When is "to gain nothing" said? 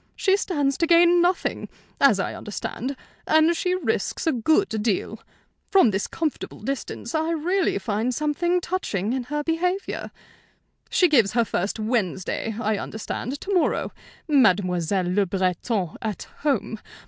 0.79-1.69